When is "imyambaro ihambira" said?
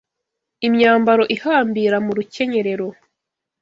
0.67-1.97